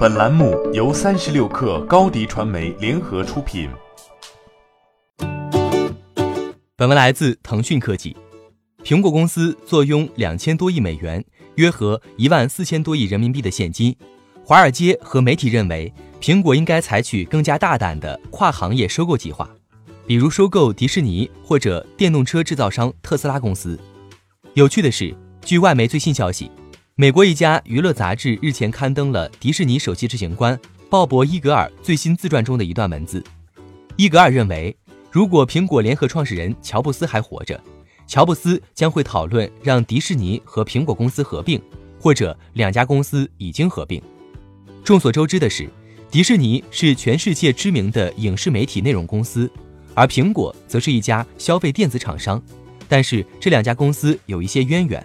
[0.00, 3.68] 本栏目由三十六氪高低传媒联合出品。
[6.74, 8.16] 本文来自腾讯科技。
[8.82, 11.22] 苹果公司坐拥两千多亿美元，
[11.56, 13.94] 约合一万四千多亿人民币的现金。
[14.42, 19.50] 华尔街和媒体认为，苹果应该采取更加大胆的跨行业收购计划，
[20.06, 23.78] 比如收购迪士尼或者电动车制造商特斯拉公司。
[24.54, 25.14] 有趣的是，
[25.44, 26.50] 据外媒最新消息。
[27.00, 30.60] 美国一家娱乐杂志日前刊登了迪士尼首席执行官
[30.90, 33.24] 鲍勃·伊格尔最新自传中的一段文字。
[33.96, 34.76] 伊格尔认为，
[35.10, 37.58] 如果苹果联合创始人乔布斯还活着，
[38.06, 41.58] 乔布斯将会讨论让迪士尼和苹果公司合并，
[41.98, 44.02] 或者两家公司已经合并。
[44.84, 45.70] 众所周知的是，
[46.10, 49.50] 迪士尼是全世界知名的影视媒体内容公司，
[49.94, 52.42] 而苹果则是一家消费电子厂商。
[52.86, 55.02] 但是这两家公司有一些渊源。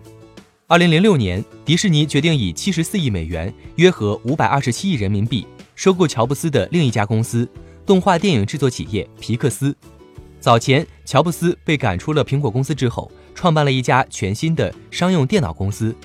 [0.67, 7.47] 二零零六年，迪士尼决定以七十四亿美元（约合五百二十七亿人民币）收购乔布斯的另一家公司——
[7.85, 9.75] 动画电影制作企业皮克斯。
[10.39, 15.95] 早前，乔布斯被赶出了苹果公司之后，创办了一家全新的商用电脑公司，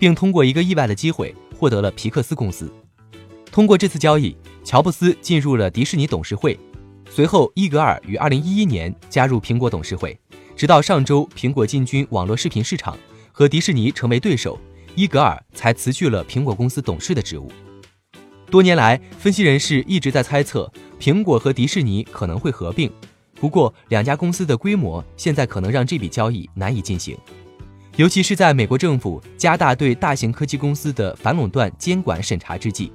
[0.00, 2.68] 并通过一个意外的机会获得了皮克斯公司。
[3.52, 6.58] 通过这次交易，乔布斯进入了迪士尼董事会。
[7.08, 10.18] 随后，伊格尔于二零一一年加入苹果董事会，
[10.56, 12.98] 直到上周苹果进军网络视频市场。
[13.38, 14.58] 和迪士尼成为对手，
[14.96, 17.48] 伊格尔才辞去了苹果公司董事的职务。
[18.50, 22.90] 多年来，分析人士一直在猜测苹果和迪士尼可能会合并，
[23.36, 27.16] 不过两家公司的规模现在可能让这笔交易难以进行，
[27.94, 32.92] 尤其是在美国政府加大对大型科技公司的反垄断监管审查之际。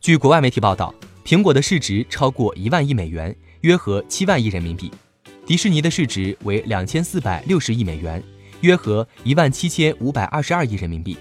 [0.00, 0.92] 据国外媒体报道，
[1.24, 4.90] 苹果的市值超过一万亿美元，约合七万亿人民币；
[5.46, 8.20] 迪士尼的市值为两千四百六十亿美元。
[8.62, 11.16] 约合一万七千五百二十二亿人民币，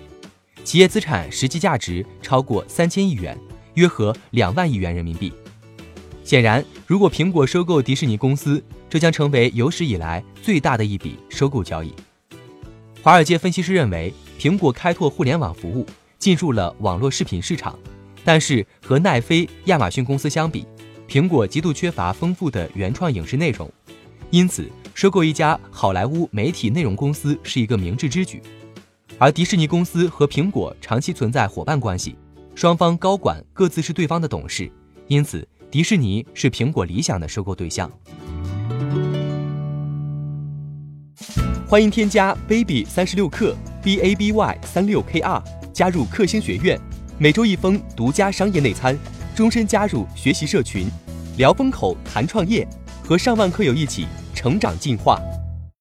[0.63, 3.35] 企业资产实际价值超过三千亿元，
[3.73, 5.33] 约合两万亿元人民币。
[6.23, 11.91] 显然，如果苹果收购迪士尼公司，这将成为有史以来最大的一笔收购交易。
[13.01, 15.87] 华尔街分析师认为，苹果开拓互联网服务，
[16.19, 17.77] 进入了网络视频市场，
[18.23, 20.63] 但是和奈飞、亚马逊公司相比，
[21.09, 23.67] 苹果极度缺乏丰富的原创影视内容，
[24.29, 24.69] 因此。
[24.93, 28.41] 收购一家好莱坞媒体内容公司是一个明智之举，
[29.17, 32.15] 而迪士尼公司和苹果长期存在伙伴关系，
[32.53, 34.69] 双方高管各自是对方的董事，
[35.07, 37.89] 因此迪士尼是苹果理想的收购对象。
[41.67, 45.41] 欢迎添加 baby 三十六克 b a b y 三六 k r
[45.73, 46.79] 加入克星学院，
[47.17, 48.95] 每周一封独家商业内参，
[49.33, 50.85] 终身加入学习社群，
[51.37, 52.67] 聊风口谈创业，
[53.03, 54.05] 和上万课友一起。
[54.41, 55.21] 成长进化。